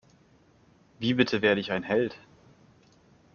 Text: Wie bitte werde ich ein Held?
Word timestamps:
Wie 0.97 1.13
bitte 1.13 1.43
werde 1.43 1.61
ich 1.61 1.71
ein 1.71 1.83
Held? 1.83 2.17